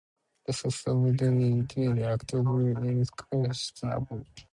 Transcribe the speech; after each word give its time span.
The 0.47 0.53
success 0.53 0.87
of 0.93 1.03
the 1.03 1.11
Dominion 1.11 1.67
Lands 1.77 1.99
Act 2.23 2.33
overall 2.33 2.83
is 2.89 3.11
questionable. 3.11 4.25